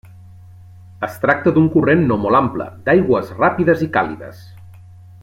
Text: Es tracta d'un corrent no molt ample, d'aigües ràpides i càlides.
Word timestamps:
Es 1.07 1.19
tracta 1.25 1.53
d'un 1.57 1.67
corrent 1.75 2.01
no 2.11 2.17
molt 2.23 2.39
ample, 2.39 2.67
d'aigües 2.89 3.29
ràpides 3.45 3.85
i 3.89 3.93
càlides. 3.99 4.43